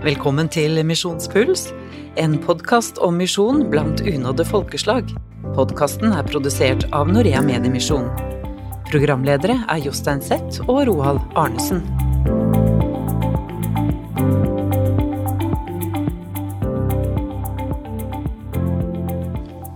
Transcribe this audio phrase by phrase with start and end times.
[0.00, 1.66] Velkommen til Misjonspuls,
[2.16, 5.10] en podkast om misjon blant unådde folkeslag.
[5.54, 8.08] Podkasten er produsert av Norea Mediemisjon.
[8.88, 11.84] Programledere er Jostein Zett og Roald Arnesen.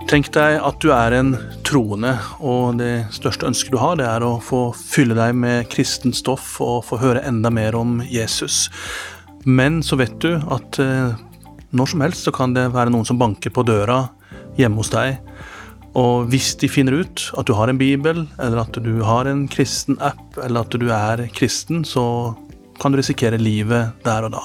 [0.09, 1.35] Tenk deg at du er en
[1.67, 6.15] troende, og det største ønsket du har, det er å få fylle deg med kristent
[6.15, 8.69] stoff og få høre enda mer om Jesus.
[9.45, 11.15] Men så vet du at eh,
[11.75, 14.07] når som helst så kan det være noen som banker på døra
[14.59, 15.19] hjemme hos deg.
[15.99, 19.45] Og hvis de finner ut at du har en bibel, eller at du har en
[19.51, 22.35] kristen app, eller at du er kristen, så
[22.81, 24.43] kan du risikere livet der og da.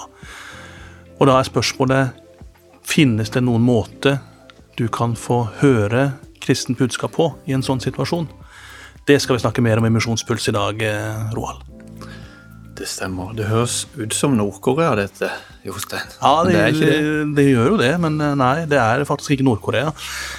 [1.19, 2.19] Og da er spørsmålet
[2.89, 4.17] finnes det noen måte
[4.79, 8.29] du kan få høre kristent budskap på i en sånn situasjon.
[9.09, 11.78] Det skal vi snakke mer om i Misjonspuls i dag, eh, Roald.
[12.79, 13.33] Det stemmer.
[13.35, 15.27] Det høres ut som Nord-Korea, dette,
[15.67, 16.13] Jostein.
[16.21, 17.23] Ja, det, det, det.
[17.35, 19.89] det gjør jo det, men eh, nei, det er faktisk ikke Nord-Korea.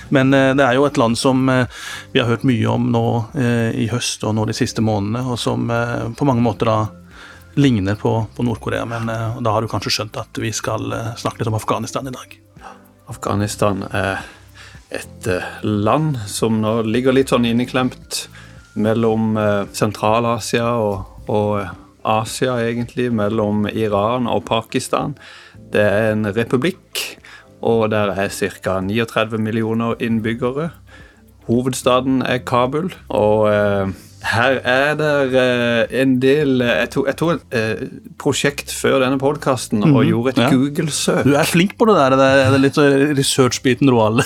[0.08, 1.82] Men eh, det er jo et land som eh,
[2.14, 3.02] vi har hørt mye om nå
[3.76, 5.68] i høst og nå de siste månedene, og som
[6.16, 6.78] på mange måter da
[7.60, 8.86] ligner på, på Nord-Korea.
[8.88, 9.10] Men
[9.44, 10.88] da har du kanskje skjønt at vi skal
[11.20, 12.38] snakke litt om Afghanistan i dag.
[13.12, 14.24] Afghanistan er
[14.96, 15.28] et
[15.66, 18.24] land som nå ligger litt sånn inneklemt
[18.80, 19.36] mellom
[19.76, 23.10] Sentral-Asia og, og Asia, egentlig.
[23.12, 25.16] Mellom Iran og Pakistan.
[25.72, 27.02] Det er en republikk,
[27.62, 28.80] og der er ca.
[28.80, 30.70] 39 millioner innbyggere.
[31.50, 37.16] Hovedstaden er Kabul, og eh, her er det eh, en del eh, Jeg tok, jeg
[37.16, 37.84] tok et eh,
[38.20, 40.50] prosjekt før denne podkasten og gjorde et ja.
[40.52, 41.22] Google-søk.
[41.24, 42.80] Du er flink på det der, det er, det er litt
[43.18, 44.20] research-biten, Roald.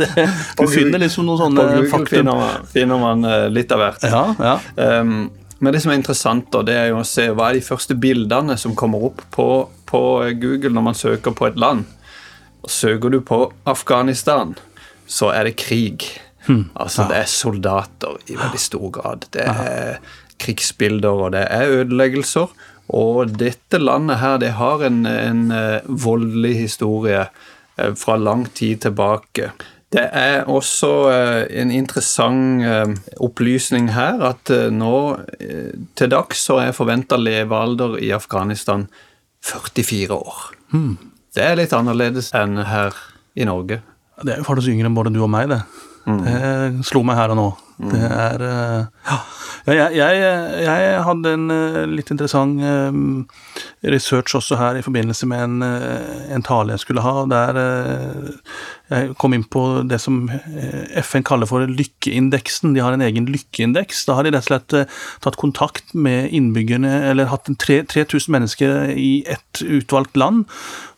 [0.60, 1.56] Du finner liksom noen faktum.
[1.56, 2.10] På Google faktum.
[2.12, 4.08] finner man, finner man eh, litt av hvert.
[4.12, 4.56] Ja, ja.
[5.00, 7.64] Um, men det som er interessant, da, det er jo å se hva er de
[7.64, 9.48] første bildene som kommer opp på,
[9.88, 10.02] på
[10.40, 11.84] Google når man søker på et land.
[12.64, 14.54] Og Søker du på Afghanistan,
[15.06, 16.08] så er det krig.
[16.50, 19.26] Altså, det er soldater i veldig stor grad.
[19.36, 20.00] Det er
[20.40, 22.52] krigsbilder, og det er ødeleggelser.
[22.96, 28.80] Og dette landet her, det har en, en eh, voldelig historie eh, fra lang tid
[28.86, 29.52] tilbake.
[29.90, 34.94] Det er også eh, en interessant eh, opplysning her at eh, nå
[35.98, 38.86] til dags så er forventa levealder i Afghanistan
[39.42, 40.38] 44 år.
[41.34, 42.94] Det er litt annerledes enn her
[43.34, 43.80] i Norge.
[44.22, 45.62] Det er jo faktisk yngre enn både du og meg, det.
[46.06, 47.50] Det slo meg her og nå.
[47.80, 49.20] Det er eh, Ja.
[49.70, 50.20] Jeg, jeg,
[50.64, 52.96] jeg hadde en eh, litt interessant eh,
[53.92, 55.64] research også her i forbindelse med en,
[56.32, 57.58] en tale jeg skulle ha, der
[58.90, 60.24] jeg kom inn på det som
[61.04, 62.72] FN kaller for lykkeindeksen.
[62.74, 64.02] De har en egen lykkeindeks.
[64.08, 69.22] Da har de rett og slett tatt kontakt med innbyggerne, eller hatt 3000 mennesker i
[69.30, 70.48] ett utvalgt land,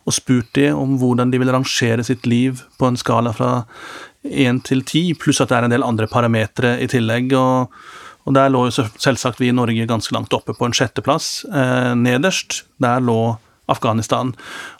[0.07, 3.53] og spurt de om hvordan de vil rangere sitt liv på en skala fra
[4.23, 7.33] 1 til 10, pluss at det er en del andre parametere i tillegg.
[7.37, 7.73] og
[8.23, 11.43] og Der lå jo selvsagt vi i Norge ganske langt oppe på en sjetteplass.
[11.43, 13.35] Eh, nederst, der lå
[13.73, 14.33] Afghanistan.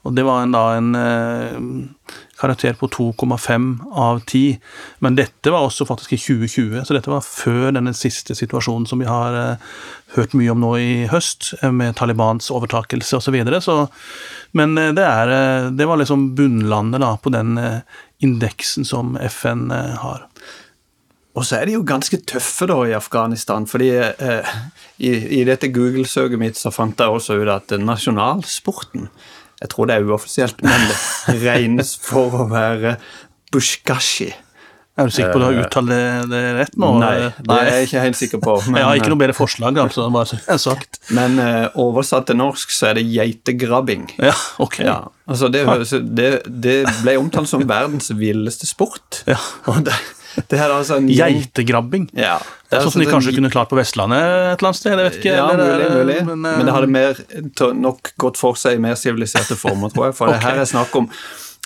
[0.04, 4.60] Og det var en, da en eh, karakter på 2,5 av 10.
[5.06, 9.04] Men dette var også faktisk i 2020, så dette var før denne siste situasjonen som
[9.04, 9.74] vi har eh,
[10.18, 13.30] hørt mye om nå i høst, eh, med Talibans overtakelse osv.
[13.30, 13.62] Så videre.
[13.64, 13.78] så,
[14.58, 17.80] men eh, det, er, eh, det var liksom bunnlandet da, på den eh,
[18.24, 20.28] indeksen som FN har.
[21.34, 24.52] Og så er de jo ganske tøffe da i Afghanistan, fordi eh,
[25.02, 29.10] i, i dette Google-søket mitt så fant jeg også ut at nasjonalsporten
[29.64, 32.98] Jeg tror det er uoffisielt, men det regnes for å være
[33.54, 34.34] bushkashi.
[34.94, 36.90] Er du sikker på at du har uttalt det, det rett nå?
[37.02, 37.14] Eh, Nei,
[37.48, 38.58] det er jeg ikke helt sikker på.
[38.68, 40.06] Men, jeg har ikke noe bedre forslag, altså.
[40.14, 41.00] Bare sagt.
[41.18, 44.12] men eh, oversatt til norsk så er det geitegrabbing.
[44.22, 44.84] Ja, ok.
[44.86, 45.64] Ja, altså det,
[46.14, 49.24] det, det ble omtalt som verdens villeste sport.
[49.26, 49.40] Ja.
[49.72, 49.98] Og det,
[50.36, 52.10] det er altså en Geitegrabbing.
[52.18, 52.38] Ja,
[52.70, 54.92] Det er altså som de en kanskje kunne klart på Vestlandet et eller annet sted?
[54.92, 55.36] Jeg vet ikke.
[55.38, 56.20] Ja, mulig, mulig.
[56.26, 57.24] Men, Men, eh, det hadde mer,
[57.74, 60.18] nok gått for seg i mer siviliserte former, tror jeg.
[60.18, 60.40] For okay.
[60.40, 61.10] det her er snakk om,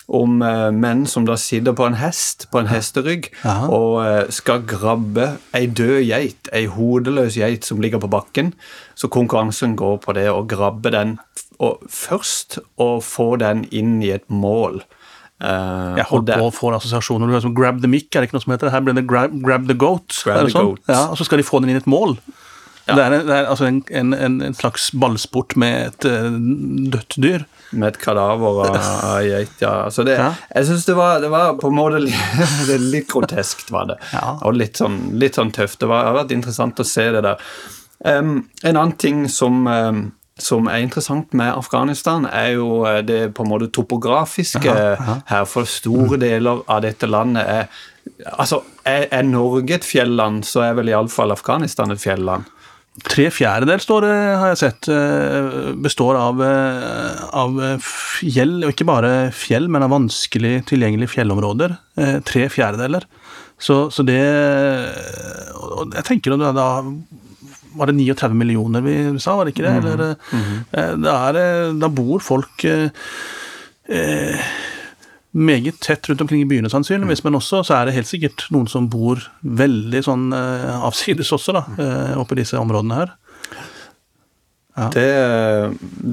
[0.08, 3.70] om uh, menn som da sitter på en hest, på en hesterygg, Aha.
[3.72, 8.52] og uh, skal grabbe ei død geit, ei hodeløs geit som ligger på bakken.
[8.98, 11.18] Så konkurransen går på det å grabbe den
[11.58, 14.82] og først, å få den inn i et mål.
[15.38, 17.30] Eh, jeg holdt på å få assosiasjoner.
[17.30, 18.68] Du er som Grab the mic, er det ikke noe som heter?
[18.68, 18.74] det?
[18.74, 20.10] Her blir det grab, grab the goat.
[20.24, 20.72] Grab the sånn?
[20.72, 20.82] goat.
[20.90, 22.16] Ja, og så skal de få den inn i et mål.
[22.88, 26.28] Det er, det er altså en, en, en, slags ballsport med et eh,
[26.94, 27.44] dødt dyr.
[27.70, 28.78] Med et kadaver av
[29.28, 29.74] geit, ja.
[29.84, 30.30] Altså det, Ja.
[30.56, 32.16] Jeg syns det, var- det var på en måte litt,
[32.94, 33.98] litt groteskt, var det.
[34.14, 34.38] Ja.
[34.40, 35.82] Og litt sånn, litt sånn tøft.
[35.82, 37.44] Det var, det har vært interessant å se det der.
[38.06, 40.00] Um, en annen ting som, em,
[40.42, 45.16] som er interessant med Afghanistan, er jo eh, det på en måte topografiske Aha, aha.
[45.30, 45.48] her.
[45.50, 47.70] For store deler av dette landet er
[48.24, 52.46] Altså, er, er Norge et fjelland, så er vel iallfall Afghanistan et fjelland.
[53.04, 58.88] Tre fjerdedel står det, har jeg sett, eh, består av, eh, av fjell, og ikke
[58.88, 61.76] bare fjell, men av vanskelig tilgjengelige fjellområder.
[62.24, 63.04] Tre fjerdedeler.
[63.58, 64.18] Så, så det
[65.92, 66.68] Jeg tenker at da
[67.76, 69.74] var det 39 millioner vi sa, var det ikke det?
[69.82, 70.04] Eller,
[70.72, 72.88] eh, det er, eh, da bor folk eh,
[73.88, 74.50] eh,
[75.38, 78.68] meget tett rundt omkring i byene, sannsynligvis, men også så er det helt sikkert noen
[78.70, 83.16] som bor veldig sånn eh, avsides også, da, eh, oppe i disse områdene her.
[84.78, 84.88] Ja.
[84.94, 85.08] Det,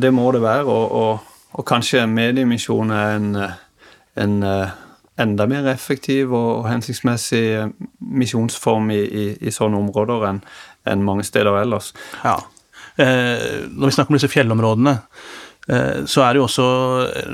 [0.01, 3.29] det må det være, og, og, og kanskje mediemisjon er en,
[4.17, 4.39] en
[5.21, 10.41] enda mer effektiv og hensiktsmessig misjonsform i, i, i sånne områder enn
[10.89, 11.91] enn mange steder ellers.
[12.23, 12.39] Ja.
[13.01, 14.93] Eh, når vi snakker om disse fjellområdene,
[15.67, 16.67] eh, så er det jo også
[17.09, 17.31] eh,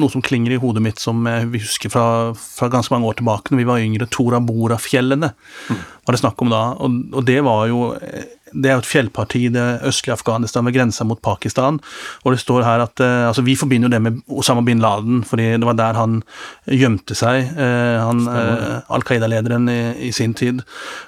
[0.00, 2.06] noe som klinger i hodet mitt som vi husker fra,
[2.36, 4.10] fra ganske mange år tilbake, når vi var yngre.
[4.12, 5.32] Tora Bora-fjellene
[5.70, 6.64] var det snakk om da.
[6.80, 10.66] Og, og det var jo eh, det er jo et fjellparti i det østlige Afghanistan
[10.66, 11.80] ved grensa mot Pakistan.
[12.24, 15.22] Og det står her at eh, altså Vi forbinder jo det med Osama bin Laden,
[15.26, 16.22] fordi det var der han
[16.66, 17.52] gjemte seg.
[17.56, 20.62] eh, han, eh, Al Qaida-lederen i, i sin tid.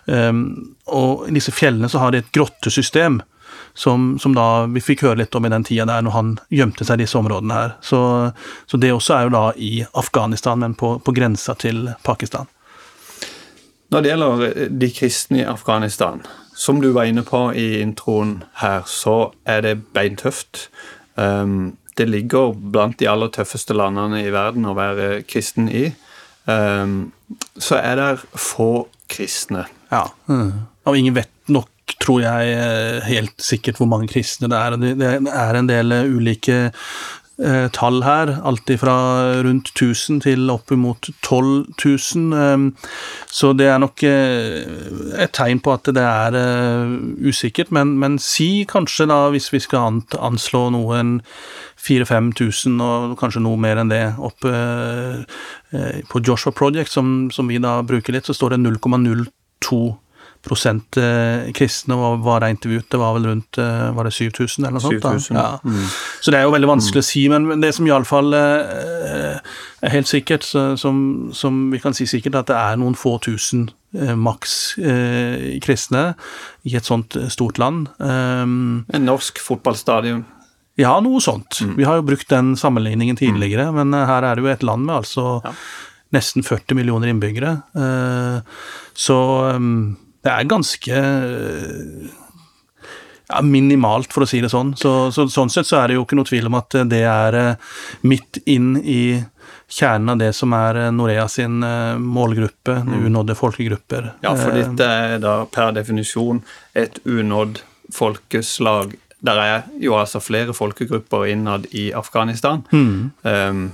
[0.07, 3.21] Um, og i disse fjellene så har de et grottesystem.
[3.75, 6.85] Som, som da vi fikk høre litt om i den tida der når han gjemte
[6.85, 7.77] seg i disse områdene her.
[7.87, 8.01] Så,
[8.67, 12.51] så det også er jo da i Afghanistan, men på, på grensa til Pakistan.
[13.91, 16.21] Når det gjelder de kristne i Afghanistan,
[16.61, 20.69] som du var inne på i introen her, så er det beintøft.
[21.17, 25.89] Um, det ligger blant de aller tøffeste landene i verden å være kristen i.
[26.45, 27.13] Um,
[27.57, 29.65] så er det få kristne.
[29.91, 30.05] Ja.
[30.29, 31.71] Og ingen vet nok,
[32.01, 34.77] tror jeg, eh, helt sikkert hvor mange kristne det er.
[34.79, 36.59] Det, er en del eh, ulike
[37.73, 38.35] tall her.
[38.45, 38.95] Alt fra
[39.45, 42.35] rundt 1000 til oppimot 12 000.
[42.37, 42.91] Eh,
[43.27, 44.67] så det er nok eh,
[45.21, 46.95] et tegn på at det er eh,
[47.27, 47.73] usikkert.
[47.73, 51.21] Men, men si kanskje, da, hvis vi skal anslå anslå noen
[51.81, 55.23] 4000-5000, og kanskje noe mer enn det, opp eh,
[55.73, 59.81] eh, på Joshua Project, som, som vi da bruker litt, så står det 0,02
[60.43, 64.77] prosent eh, kristne var det intervjuet, det var vel rundt eh, var det 7000 eller
[64.79, 65.03] noe sånt.
[65.03, 65.11] da?
[65.19, 65.59] 7000, Ja.
[65.65, 65.85] mm.
[66.25, 69.37] Så det er jo veldig vanskelig å si, men det som iallfall eh,
[69.85, 70.45] er helt sikkert,
[70.81, 74.77] som, som vi kan si sikkert, at det er noen få tusen maks
[75.65, 76.03] kristne
[76.69, 77.89] i et sånt stort land.
[77.99, 80.21] Um, En norsk fotballstadion.
[80.79, 81.59] ja, noe sånt.
[81.77, 84.87] Vi har jo brukt den sammenligningen tidligere, men eh, her er det jo et land
[84.87, 85.53] med altså Ja.
[86.15, 87.57] nesten 40 millioner innbyggere.
[88.95, 89.17] Så
[89.57, 92.09] um, det er ganske eh,
[93.31, 94.75] ja, minimalt, for å si det sånn.
[94.79, 97.39] Så, så, sånn sett så er det jo ikke noe tvil om at det er
[97.39, 97.77] eh,
[98.09, 99.03] midt inn i
[99.71, 104.11] kjernen av det som er eh, Norea sin målgruppe, målgruppe, unådde folkegrupper.
[104.27, 106.43] Ja, for Eh, dette er da per definisjon
[106.75, 107.63] et unådd
[107.95, 108.97] folkeslag.
[109.25, 112.67] Der er jo altså flere folkegrupper innad i Afghanistan.
[112.73, 113.11] mm.
[113.25, 113.71] Um,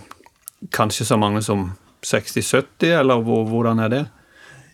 [0.73, 1.73] kanskje så mange som
[2.07, 4.05] 60-70, eller hvordan er det?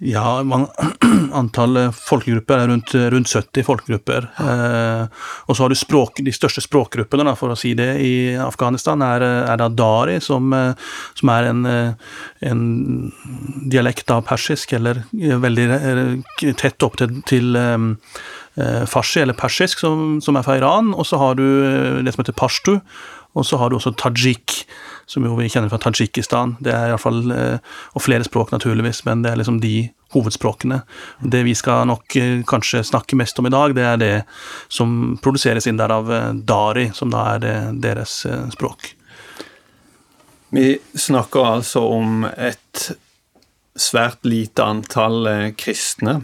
[0.05, 0.67] Ja, man,
[1.33, 4.27] antall folkegrupper er rundt, rundt 70 folkegrupper.
[4.43, 8.13] Eh, og så har du språk, de største språkgruppene, da, for å si det, i
[8.35, 10.75] Afghanistan, er, er da dari, som, eh,
[11.19, 12.11] som er en, eh,
[12.51, 12.67] en
[13.71, 15.71] dialekt av persisk, eller eh, veldig
[16.59, 17.79] tett opp til, til eh,
[18.59, 20.91] eh, farsi, eller persisk, som, som er fra Iran.
[20.99, 21.47] Og så har du
[22.03, 22.81] det som heter pashtu,
[23.33, 24.63] og så har du også tajik,
[25.09, 26.57] som jo vi kjenner fra Tadsjikistan.
[26.61, 30.83] Det er iallfall eh, Og flere språk, naturligvis, men det er liksom de hovedspråkene.
[31.35, 34.17] Det vi skal nok eh, kanskje snakke mest om i dag, det er det
[34.69, 38.23] som produseres inn der av eh, dari, som da er deres
[38.53, 38.93] språk.
[40.53, 42.91] Vi snakker altså om et
[43.81, 46.21] svært lite antall kristne.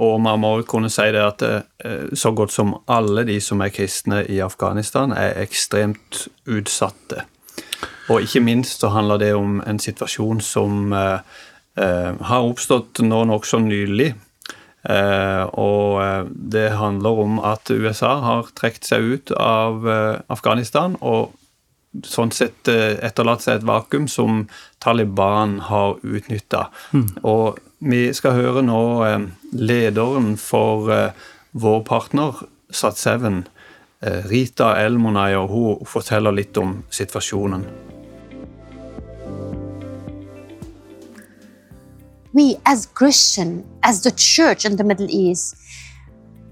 [0.00, 3.74] Og man må kunne si det at eh, så godt som alle de som er
[3.74, 7.26] kristne i Afghanistan, er ekstremt utsatte.
[8.08, 11.18] Og ikke minst så handler det om en situasjon som eh,
[11.76, 14.14] eh, har oppstått nå nokså nylig.
[14.82, 20.96] Eh, og eh, det handler om at USA har trukket seg ut av eh, Afghanistan
[21.00, 21.36] og
[22.08, 24.46] sånn sett etterlatt seg et vakuum som
[24.80, 26.70] Taliban har utnytta.
[27.20, 33.42] Og vi skal høre nå eh, lederen for eh, vår partner Sat7,
[34.02, 37.66] eh, Rita El-Monay, og hun forteller litt om situasjonen.
[42.34, 45.54] we as Christian, as the church in the Middle East,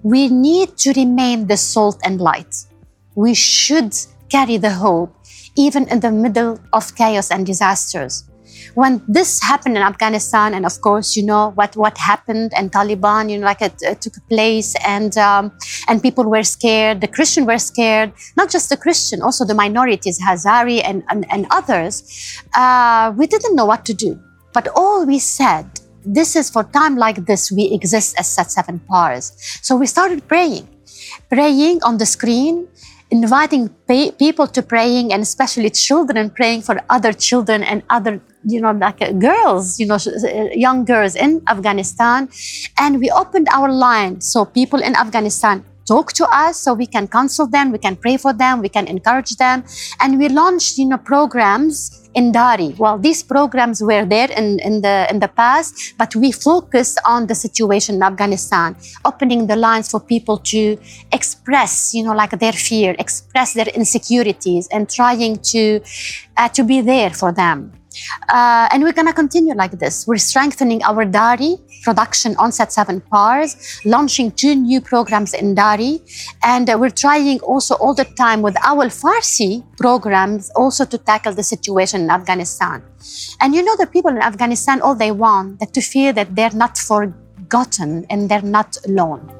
[0.02, 2.66] we need to remain the salt and light.
[3.14, 3.94] we should
[4.28, 5.14] carry the hope
[5.56, 8.29] even in the middle of chaos and disasters.
[8.74, 13.30] When this happened in Afghanistan, and of course, you know what, what happened, and Taliban,
[13.30, 15.52] you know, like it, it took place, and um,
[15.88, 17.00] and people were scared.
[17.00, 18.12] The Christian were scared.
[18.36, 22.42] Not just the Christian, also the minorities, Hazari and and, and others.
[22.54, 24.20] Uh, we didn't know what to do.
[24.52, 25.66] But all we said,
[26.04, 29.32] this is for time like this, we exist as Set Seven Pars.
[29.62, 30.66] So we started praying,
[31.28, 32.66] praying on the screen,
[33.10, 33.68] inviting
[34.18, 39.02] people to praying, and especially children praying for other children and other, you know, like
[39.02, 42.28] uh, girls, you know, uh, young girls in Afghanistan.
[42.78, 47.08] And we opened our line so people in Afghanistan talk to us so we can
[47.08, 49.64] counsel them we can pray for them we can encourage them
[49.98, 52.74] and we launched you know programs in Dari.
[52.76, 57.26] Well, these programs were there in, in the in the past, but we focused on
[57.26, 60.76] the situation in Afghanistan, opening the lines for people to
[61.12, 65.80] express, you know, like their fear, express their insecurities, and trying to
[66.36, 67.72] uh, to be there for them.
[68.28, 70.06] Uh, and we're going to continue like this.
[70.06, 76.00] We're strengthening our Dari production on Set 7 Pars, launching two new programs in Dari.
[76.42, 81.34] And uh, we're trying also all the time with our Farsi programs also to tackle
[81.34, 82.82] the situation in Afghanistan.
[83.40, 86.50] And you know, the people in Afghanistan, all they want that to feel that they're
[86.54, 89.39] not forgotten and they're not alone.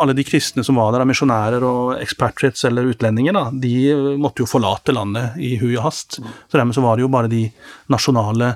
[0.00, 4.48] Alle de kristne som var der, misjonærer og expatriates eller utlendinger, da, de måtte jo
[4.50, 6.18] forlate landet i hui og hast.
[6.20, 7.44] Så dermed så var det jo bare de
[7.92, 8.54] nasjonale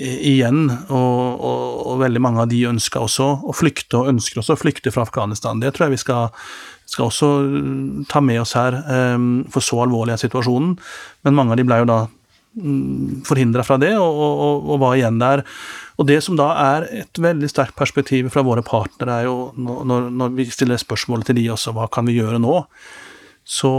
[0.00, 4.56] igjen, og, og, og veldig mange av de ønska også å flykte, og ønsker også
[4.56, 5.60] å flykte fra Afghanistan.
[5.62, 6.30] Det tror jeg vi skal,
[6.88, 7.32] skal også
[8.10, 8.78] ta med oss her,
[9.50, 10.78] for så alvorlig er situasjonen.
[11.26, 12.00] Men mange av de ble jo da
[13.26, 15.42] forhindra fra det, og, og, og, var igjen der.
[16.00, 20.10] Og det som da er et veldig sterkt perspektiv fra våre partnere, er jo når,
[20.10, 22.56] når vi stiller spørsmålet til de også, hva kan vi gjøre nå?
[23.46, 23.70] Så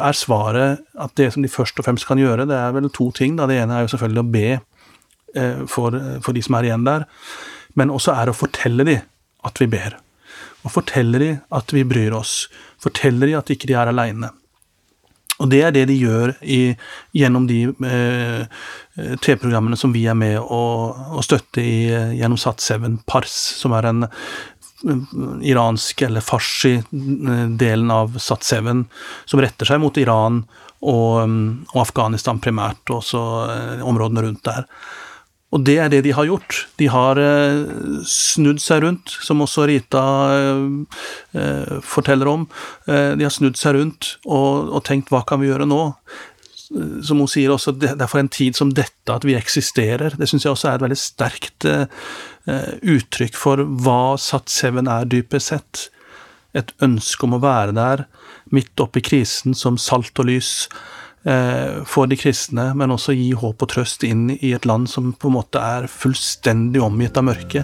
[0.00, 3.10] er svaret at det som de først og fremst kan gjøre, det er vel to
[3.14, 3.36] ting.
[3.38, 3.48] Da.
[3.50, 7.06] Det ene er jo selvfølgelig å be eh, for, for, de som er igjen der,
[7.78, 8.96] men også er å fortelle de
[9.46, 9.98] at vi ber.
[10.62, 12.46] Og fortelle de at vi bryr oss.
[12.82, 14.30] Fortelle de at ikke de er aleine.
[15.42, 16.60] Og det er det de gjør i,
[17.18, 18.62] gjennom de eh,
[19.18, 20.62] TV-programmene som vi er med å,
[21.18, 24.06] å støtte i, gjennom Sat7 Pars, som er en
[25.42, 28.84] iransk eller farsi-delen av Sat7,
[29.24, 30.42] som retter seg mot Iran
[30.82, 31.36] og,
[31.70, 33.22] og Afghanistan primært, og også
[33.86, 34.66] områdene rundt der.
[35.52, 36.64] Og det er det de har gjort.
[36.80, 42.46] De har eh, snudd seg rundt, som også Rita eh, forteller om.
[42.88, 45.82] Eh, de har snudd seg rundt og, og, tenkt hva kan vi gjøre nå?
[47.04, 50.16] Som hun sier også, det er for en tid som dette at vi eksisterer.
[50.16, 51.66] Det syns jeg også er et veldig sterkt
[52.48, 55.82] uttrykk for hva Sat7 er, dypest sett.
[56.56, 58.06] Et ønske om å være der,
[58.56, 63.62] midt oppi krisen, som salt og lys Eh, for de kristne, men også gi håp
[63.62, 67.62] og trøst inn i et land som på en måte er fullstendig omgitt av mørke.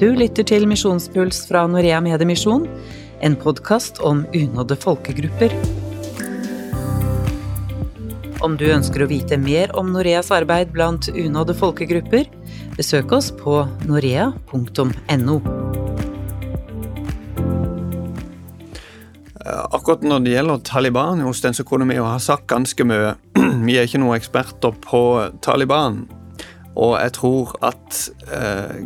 [0.00, 2.64] Du lytter til Misjonspuls fra Norea Mediemisjon,
[3.20, 5.52] en podkast om unådde folkegrupper.
[8.40, 12.24] Om du ønsker å vite mer om Noreas arbeid blant unådde folkegrupper,
[12.78, 15.36] besøk oss på norea.no.
[19.44, 23.12] Akkurat når det gjelder Taliban hos den, så kunne vi jo ha sagt ganske mye.
[23.66, 25.02] Vi er ikke noen eksperter på
[25.44, 26.06] Taliban.
[26.80, 27.96] Og jeg tror at
[28.30, 28.76] eh,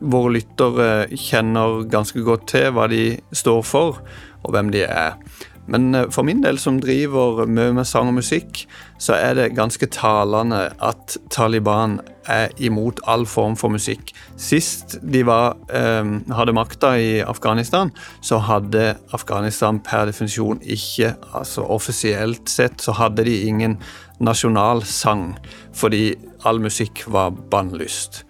[0.00, 4.00] våre lyttere kjenner ganske godt til hva de står for,
[4.40, 5.18] og hvem de er.
[5.66, 8.64] Men eh, for min del, som driver mye med sang og musikk,
[9.02, 12.00] så er det ganske talende at Taliban
[12.30, 14.12] er imot all form for musikk.
[14.40, 16.02] Sist de var, eh,
[16.34, 23.24] hadde makta i Afghanistan, så hadde Afghanistan per definisjon ikke altså Offisielt sett så hadde
[23.24, 23.78] de ingen
[24.22, 25.32] nasjonalsang,
[25.74, 26.14] fordi
[26.44, 28.22] all musikk var bannlyst.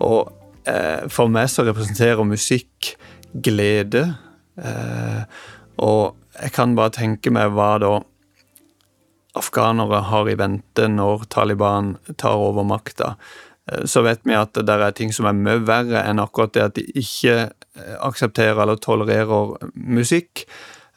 [0.00, 0.30] Og
[0.66, 2.94] eh, for meg så representerer musikk
[3.34, 4.06] glede.
[4.58, 5.22] Eh,
[5.80, 7.92] og jeg kan bare tenke meg hva da
[9.38, 13.14] afghanere har i vente når Taliban tar over makta.
[13.70, 16.66] Eh, så vet vi at det er ting som er mye verre enn akkurat det
[16.66, 20.44] at de ikke eh, aksepterer eller tolererer musikk.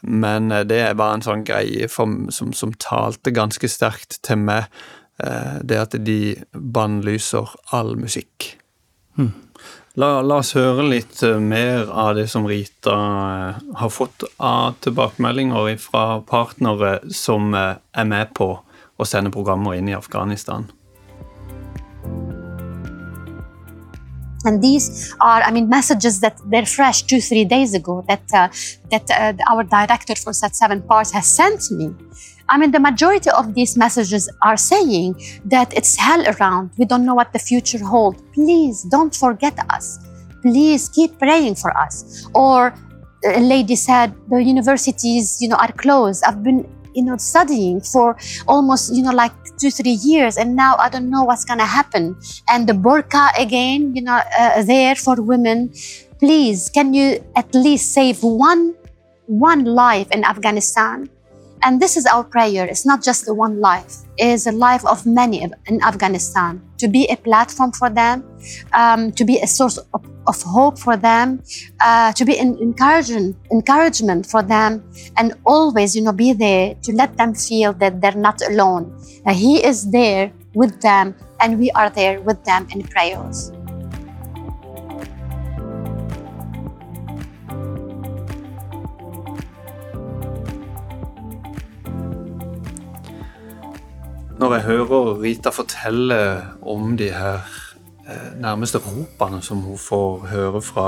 [0.03, 4.65] Men det det var en sånn greie for, som, som, talte ganske sterkt til meg,
[5.63, 8.49] det at de bannlyser all musikk.
[9.15, 9.31] Hmm.
[9.93, 14.79] La, la, oss høre litt uh, mer av det som Rita uh, har fått av
[14.81, 20.65] tilbakemeldinger fra partnere som uh, er med på å sende programmer inn i Afghanistan.
[24.45, 28.49] And these are, I mean, messages that they're fresh two, three days ago that uh,
[28.91, 31.93] that uh, our director for Set Seven Parts has sent me.
[32.49, 36.71] I mean, the majority of these messages are saying that it's hell around.
[36.77, 38.21] We don't know what the future holds.
[38.33, 39.99] Please don't forget us.
[40.41, 42.27] Please keep praying for us.
[42.35, 42.73] Or
[43.23, 46.23] a lady said the universities, you know, are closed.
[46.25, 50.75] I've been, you know, studying for almost, you know, like two, three years, and now
[50.77, 52.15] I don't know what's gonna happen.
[52.49, 55.73] And the burqa again, you know, uh, there for women.
[56.19, 58.75] Please, can you at least save one,
[59.27, 61.09] one life in Afghanistan?
[61.65, 62.65] And this is our prayer.
[62.65, 66.61] It's not just the one life, it is a life of many in Afghanistan.
[66.79, 68.23] To be a platform for them,
[68.73, 71.41] um, to be a source of, of hope for them,
[71.81, 74.83] uh, to be an encouragement, encouragement for them,
[75.17, 78.93] and always, you know, be there to let them feel that they're not alone.
[79.25, 83.51] Uh, he is there with them, and we are there with them in prayers.
[94.43, 97.45] Når jeg hører Rita fortelle om de her
[98.07, 100.87] eh, nærmeste ropene som hun får høre fra,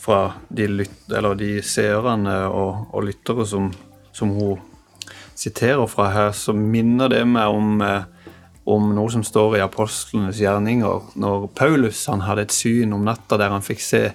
[0.00, 0.96] fra de, lyt,
[1.38, 3.70] de seerne og, og lyttere som,
[4.12, 4.60] som, hun
[5.36, 8.04] siterer fra her, så minner det meg om, eh,
[8.66, 11.12] om noe som står i apostlenes gjerninger.
[11.20, 14.06] Når Paulus han hadde et syn om natta der han fikk se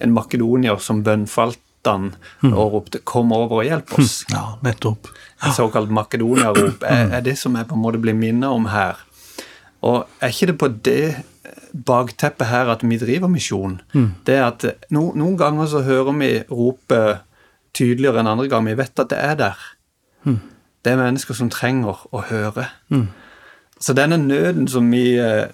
[0.00, 4.24] en makedonier som bønnfalt han og ropte 'Kom over og hjelp oss'.
[4.28, 5.08] Ja, nettopp.
[5.46, 8.96] Et såkalt Makedonia-rop er, er, det som jeg på en måte blir minnet om her.
[9.86, 11.04] Og er ikke det på det
[11.86, 13.80] bakteppet her at vi driver misjon?
[13.92, 14.10] Mm.
[14.26, 17.26] Det er at no, Noen ganger så hører vi ropet
[17.76, 18.74] tydeligere enn andre ganger.
[18.74, 19.66] Vi vet at det er der.
[20.24, 20.40] Mm.
[20.84, 22.66] Det er mennesker som trenger å høre.
[22.88, 23.08] Mm.
[23.80, 25.48] Så denne nøden som vi eh,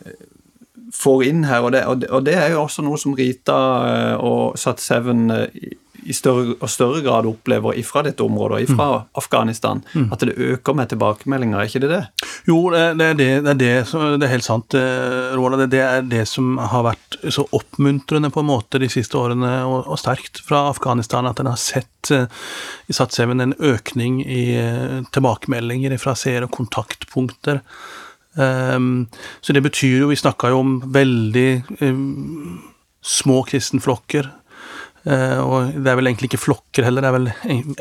[0.95, 3.59] får inn her, og det, og, det, og det, er jo også noe som Rita
[3.87, 8.89] eh, og Sat Seven eh, i større og større grad opplever ifra dette området, ifra
[8.93, 9.09] mm.
[9.21, 10.07] Afghanistan, mm.
[10.13, 12.29] at det øker med tilbakemeldinger, er ikke det det?
[12.49, 13.73] Jo, det, er, det, det, er, det,
[14.21, 15.59] det er helt sant, eh, Roald.
[15.73, 19.91] Det, er det som har vært så oppmuntrende på en måte de siste årene, og,
[19.91, 22.27] og sterkt fra Afghanistan, at en har sett uh,
[22.87, 27.63] i satsheven en økning i uh, tilbakemeldinger fra seere og kontaktpunkter.
[28.37, 29.07] Um,
[29.41, 32.59] så det betyr jo Vi snakka jo om veldig um,
[33.01, 34.46] små kristenflokker Eh,
[35.07, 37.29] og det er vel egentlig ikke flokker heller, det er vel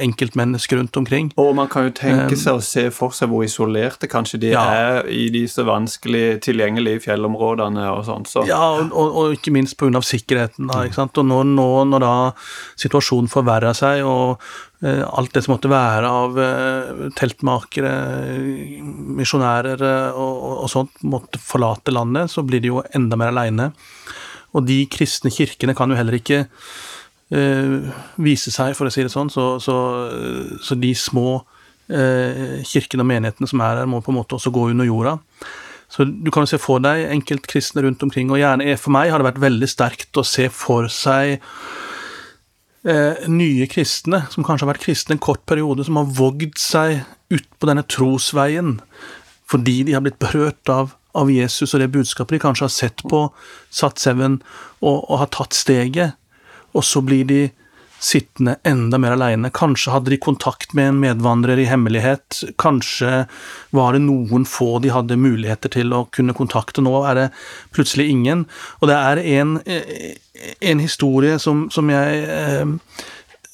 [0.06, 1.32] enkeltmennesker rundt omkring.
[1.42, 4.62] Og man kan jo tenke seg å se for seg hvor isolerte kanskje de ja.
[4.70, 8.28] er i disse vanskelig tilgjengelige fjellområdene og sånn.
[8.30, 8.46] Så.
[8.50, 10.04] Ja, og, og, og, ikke minst pga.
[10.06, 10.70] sikkerheten.
[10.70, 11.18] da, ikke sant?
[11.22, 12.14] Og nå, nå når da
[12.86, 14.38] situasjonen forverra seg, og
[14.86, 16.42] uh, alt det som måtte være av
[17.18, 17.96] teltmakere,
[19.18, 23.72] misjonærer og, og, sånt, måtte forlate landet, så blir de jo enda mer aleine.
[24.56, 26.46] Og de kristne kirkene kan jo heller ikke
[27.34, 29.32] eh, vise seg, for å si det sånn.
[29.34, 29.76] Så, så,
[30.62, 31.40] så de små
[31.90, 35.18] eh, kirkene og menighetene som er her, må på en måte også gå under jorda.
[35.92, 39.22] Så du kan jo se for deg enkeltkristne rundt omkring, og gjerne For meg har
[39.22, 41.38] det vært veldig sterkt å se for seg
[42.86, 47.06] eh, nye kristne, som kanskje har vært kristne en kort periode, som har vågd seg
[47.34, 48.80] ut på denne trosveien
[49.46, 53.04] fordi de har blitt berørt av, av Jesus og det budskapet de kanskje har sett
[53.06, 53.28] på,
[53.70, 54.40] satt seven
[54.82, 56.18] og, og har tatt steget
[56.76, 57.44] og så blir de
[58.06, 59.50] sittende enda mer aleine.
[59.56, 63.26] Kanskje hadde de kontakt med en medvandrer i hemmelighet, kanskje
[63.76, 66.84] var det noen få de hadde muligheter til å kunne kontakte.
[66.86, 67.28] Nå er det
[67.76, 68.46] plutselig ingen.
[68.82, 72.76] Og det er en, en historie som, som jeg eh,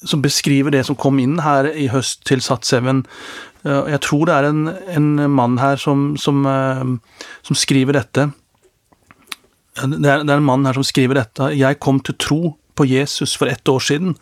[0.04, 3.02] som beskriver det som kom inn her i høst til Sat7.
[3.62, 8.32] Jeg tror det er en, en mann her som, som, eh, som skriver dette.
[9.78, 11.52] Det er, det er en mann her som skriver dette.
[11.56, 12.40] Jeg kom til tro
[12.74, 14.16] på Jesus for ett år siden.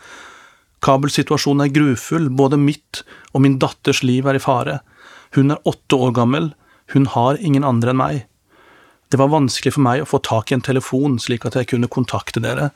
[0.84, 3.02] Kabelsituasjonen er grufull, både mitt
[3.34, 4.80] og min datters liv er i fare.
[5.36, 6.52] Hun er åtte år gammel,
[6.94, 8.20] hun har ingen andre enn meg.
[9.10, 11.90] Det var vanskelig for meg å få tak i en telefon slik at jeg kunne
[11.90, 12.70] kontakte dere.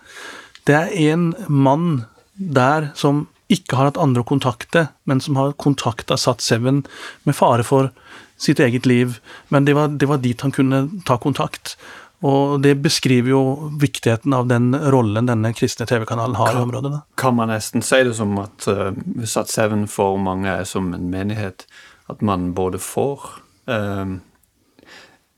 [0.67, 5.55] Det er en mann der som ikke har hatt andre å kontakte, men som har
[5.61, 7.93] kontakta Sat7 med fare for
[8.41, 11.77] sitt eget liv, men det var, det var dit han kunne ta kontakt.
[12.25, 13.41] Og det beskriver jo
[13.81, 17.01] viktigheten av den rollen denne kristne TV-kanalen har kan, i området.
[17.21, 18.97] Kan man nesten si det som at uh,
[19.29, 21.67] Sat Seven for mange er som en menighet?
[22.09, 23.27] At man både får
[23.69, 24.17] uh,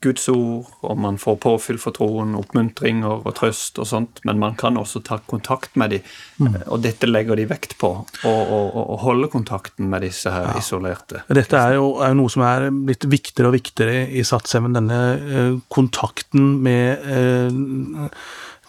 [0.05, 4.53] Guds ord, og man får påfyll for troen, oppmuntringer og trøst og sånt, men man
[4.59, 6.57] kan også ta kontakt med dem, mm.
[6.67, 7.89] og dette legger de vekt på.
[8.29, 10.61] Å holde kontakten med disse her ja.
[10.61, 11.23] isolerte.
[11.33, 15.55] Dette er jo, er noe som er blitt viktigere og viktigere i Sats7, denne eh,
[15.73, 18.09] kontakten med eh,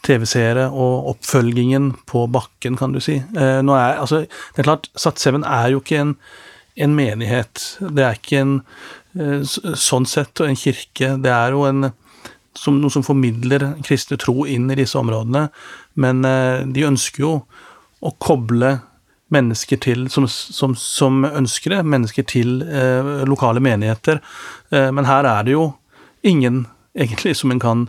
[0.08, 3.18] TV-seere og oppfølgingen på bakken, kan du si.
[3.20, 6.16] Eh, nå er, altså, det er klart, Sats7 er jo ikke en,
[6.80, 7.66] en menighet.
[7.84, 8.56] Det er ikke en
[9.07, 11.14] Eh, sånn sett en kirke.
[11.22, 11.90] Det er jo en,
[12.58, 15.48] som, noe som formidler kristne tro inn i disse områdene,
[15.98, 17.32] men eh, de ønsker jo
[17.98, 18.78] å koble
[19.34, 24.22] mennesker til, som, som, som ønsker det, mennesker til eh, lokale menigheter.
[24.72, 25.72] Eh, men her er det jo
[26.26, 26.64] ingen
[26.96, 27.88] egentlig som en kan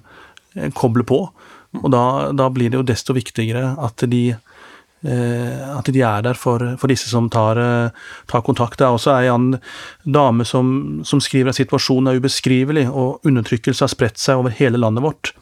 [0.56, 1.24] eh, koble på.
[1.80, 4.49] Og da, da, blir det jo desto viktigere at de Eh,
[5.08, 7.92] at de er der for, for disse som tar, eh,
[8.28, 8.80] tar, kontakt.
[8.80, 9.54] Det er også en
[10.04, 14.82] dame som, som skriver at situasjonen er ubeskrivelig, og undertrykkelse har spredt seg over hele
[14.82, 15.34] landet vårt.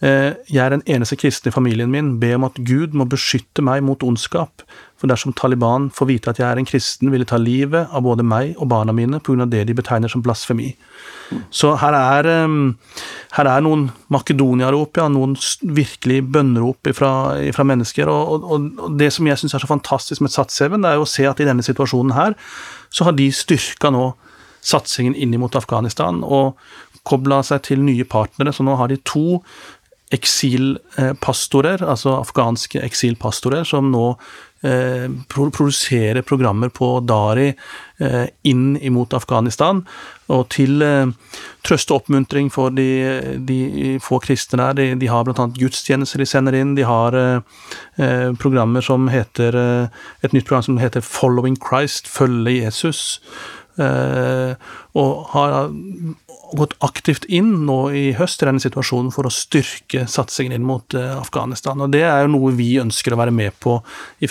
[0.00, 3.60] Eh, jeg er den eneste kristne i familien min, be om at Gud må beskytte
[3.64, 4.64] meg mot ondskap,
[4.96, 8.04] for dersom Taliban får vite at jeg er en kristen, vil de ta livet av
[8.04, 10.72] både meg og barna mine av det de betegner som blasfemi.
[11.54, 12.26] Så her er,
[13.36, 17.12] her er noen Makedonia-rop, ja, noen virkelig bønnerop fra,
[17.64, 18.10] mennesker.
[18.10, 21.06] Og, og, og, det som jeg syns er så fantastisk med Satseven, det er jo
[21.06, 22.36] å se at i denne situasjonen her,
[22.90, 24.10] så har de styrka nå
[24.60, 26.58] satsingen inn mot Afghanistan og
[27.08, 28.52] kobla seg til nye partnere.
[28.52, 29.40] Så nå har de to
[30.10, 34.06] eksilpastorer, altså afghanske eksilpastorer, som nå
[34.66, 37.52] eh, produserer programmer på Dari
[37.98, 39.84] eh, inn imot Afghanistan.
[40.34, 41.12] Og til eh,
[41.66, 42.88] trøst og oppmuntring for de,
[43.46, 44.80] de få kristne der.
[44.80, 45.46] De, de har bl.a.
[45.54, 46.74] gudstjenester de sender inn.
[46.78, 47.62] De har eh,
[48.02, 53.20] eh, programmer som heter eh, Et nytt program som heter Following Christ, Følge Jesus.
[53.78, 55.70] Og har
[56.56, 60.96] gått aktivt inn nå i høst i denne situasjonen for å styrke satsingen inn mot
[60.98, 61.80] eh, Afghanistan.
[61.80, 63.78] Og Det er jo noe vi ønsker å være med på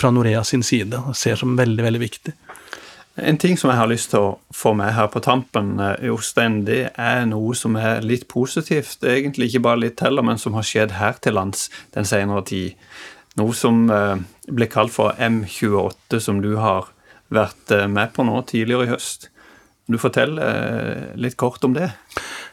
[0.00, 2.34] fra Norea sin side, og ser som veldig, veldig viktig.
[3.20, 6.62] En ting som jeg har lyst til å få med her på tampen, eh, Jostein,
[6.68, 9.02] det er noe som er litt positivt.
[9.04, 12.78] Egentlig ikke bare litt heller, men som har skjedd her til lands den senere tid.
[13.40, 14.16] Noe som eh,
[14.50, 16.90] ble kalt for M28, som du har
[17.30, 19.30] vært med på nå tidligere i høst.
[19.90, 21.88] Du fortelle eh, litt kort om det?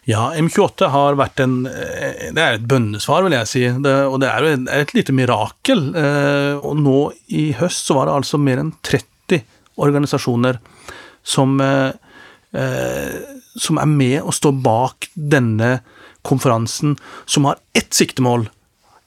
[0.09, 3.63] Ja, M28 har vært en eh, Det er et bønnesvar, vil jeg si.
[3.83, 5.83] Det, og det er jo et, et lite mirakel.
[5.93, 6.97] Eh, og nå
[7.37, 9.43] i høst så var det altså mer enn 30
[9.77, 10.57] organisasjoner
[11.27, 11.59] som,
[13.61, 15.67] som er med og står bak denne
[16.25, 16.95] konferansen,
[17.29, 18.47] som har ett siktemål.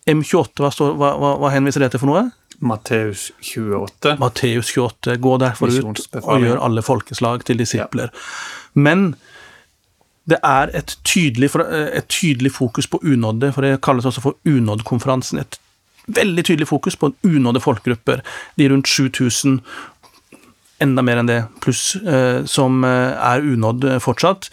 [0.09, 2.29] M28, hva, står, hva, hva henviser det til for noe?
[2.61, 4.17] Matteus 28.
[4.21, 5.17] Matteus 28.
[5.17, 8.13] Gå derfor ut og gjør alle folkeslag til disipler.
[8.13, 8.81] Ja.
[8.81, 9.15] Men
[10.29, 15.41] det er et tydelig, et tydelig, fokus på unådde, for det kalles også for unådkonferansen.
[15.41, 15.59] Et
[16.07, 18.21] veldig tydelig fokus på unådde folkegrupper.
[18.59, 19.61] De rundt 7000,
[20.81, 24.51] enda mer enn det, pluss, eh, som eh, er unådd fortsatt.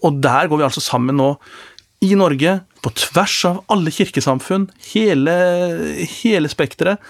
[0.00, 1.34] Og der går vi altså sammen nå,
[2.00, 5.34] i Norge, på tvers av alle kirkesamfunn, hele,
[6.22, 7.02] hele spekteret,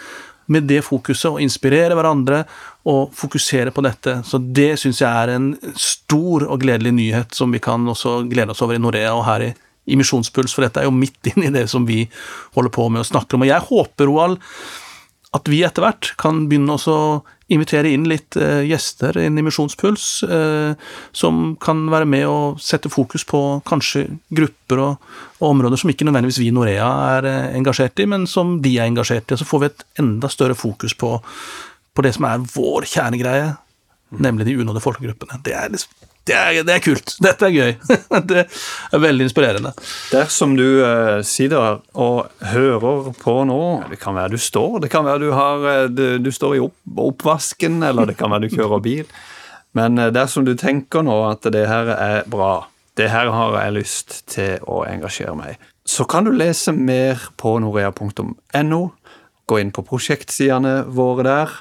[0.51, 2.43] med det fokuset, å inspirere hverandre
[2.91, 4.17] og fokusere på dette.
[4.27, 8.57] Så det syns jeg er en stor og gledelig nyhet som vi kan også glede
[8.57, 9.51] oss over i Norea og her i,
[9.87, 12.03] i Misjonspuls, for dette er jo midt inn i det som vi
[12.57, 13.47] holder på med å snakke om.
[13.47, 14.41] Og jeg håper, Roald,
[15.39, 17.05] at vi etter hvert kan begynne å
[17.51, 22.91] invitere inn litt eh, gjester inn i Misjonspuls, eh, som kan være med og sette
[22.93, 25.09] fokus på kanskje grupper og,
[25.41, 28.77] og, områder som ikke nødvendigvis vi i Norea er eh, engasjert i, men som de
[28.79, 29.37] er engasjert i.
[29.37, 31.17] Og så får vi et enda større fokus på,
[31.95, 33.51] på det som er vår kjernegreie,
[34.23, 35.43] nemlig de unådde folkegruppene.
[35.47, 37.15] Det er liksom det er, det er, kult.
[37.23, 37.73] Dette er gøy.
[38.31, 39.73] det er veldig inspirerende.
[40.13, 45.07] Dersom du uh, sitter og hører på nå Det kan være du står, det kan
[45.07, 46.77] være du, har, eh, du, du står i opp,
[47.11, 49.11] oppvasken, eller det kan være du kjører bil.
[49.77, 52.55] Men uh, dersom du tenker nå at det her er bra,
[52.99, 57.57] det her har jeg lyst til å engasjere meg så kan du lese mer på
[57.63, 58.81] norea.no.
[59.51, 61.55] Gå inn på prosjektsidene våre der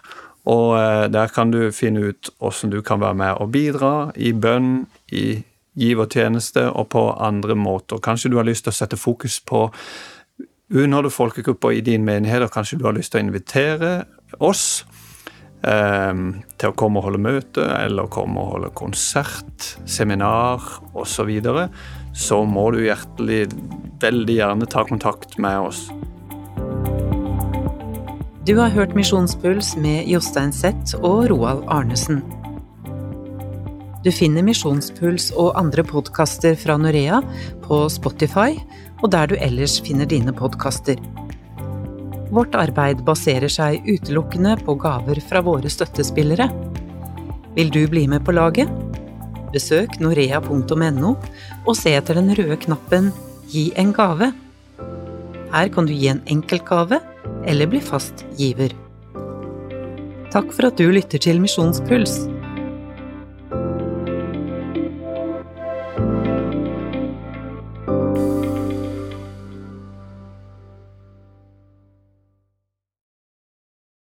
[0.49, 4.33] og eh, der kan du finne ut hvordan du kan være med og bidra i
[4.33, 5.41] bønn, i
[5.79, 8.01] givertjeneste og på andre måter.
[8.03, 9.67] Kanskje du har lyst til å sette fokus på
[10.69, 13.93] unådde folkegrupper i din menighet, og kanskje du har lyst til å invitere
[14.45, 14.83] oss
[15.65, 16.13] eh,
[16.57, 20.61] til å komme og holde møte, eller komme og holde konsert, seminar
[20.93, 21.67] osv., så, videre,
[22.13, 23.45] så må du hjertelig
[24.01, 25.87] veldig gjerne ta kontakt med oss.
[28.49, 32.23] Du har hørt Misjonspuls med Jostein Sett og Roald Arnesen.
[34.01, 37.19] Du finner Misjonspuls og andre podkaster fra Norea
[37.61, 38.55] på Spotify
[39.03, 40.97] og der du ellers finner dine podkaster.
[42.33, 46.49] Vårt arbeid baserer seg utelukkende på gaver fra våre støttespillere.
[47.53, 48.73] Vil du bli med på laget?
[49.53, 53.13] Besøk norea.no og se etter den røde knappen
[53.53, 54.33] Gi en gave.
[55.53, 56.97] Her kan du gi en enkeltgave
[57.45, 58.73] eller bli fast giver.
[60.33, 62.27] Takk for at du lytter til Misjonspuls.